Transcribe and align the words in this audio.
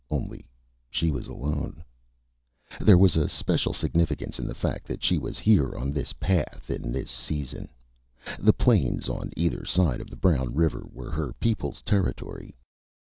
Only 0.09 0.47
she 0.89 1.11
was 1.11 1.27
alone. 1.27 1.83
There 2.79 2.97
was 2.97 3.15
a 3.15 3.29
special 3.29 3.71
significance 3.71 4.39
in 4.39 4.47
the 4.47 4.55
fact 4.55 4.87
that 4.87 5.03
she 5.03 5.19
was 5.19 5.37
here 5.37 5.77
on 5.77 5.91
this 5.91 6.11
path 6.13 6.71
in 6.71 6.91
this 6.91 7.11
season. 7.11 7.69
The 8.39 8.51
plains 8.51 9.07
on 9.09 9.29
either 9.37 9.63
side 9.63 10.01
of 10.01 10.09
the 10.09 10.15
brown 10.17 10.55
river 10.55 10.87
were 10.91 11.11
her 11.11 11.33
people's 11.33 11.83
territory. 11.83 12.55